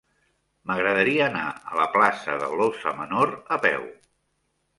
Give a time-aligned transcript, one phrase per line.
[0.69, 1.43] M'agradaria anar
[1.73, 3.87] a la plaça de l'Óssa Menor a peu.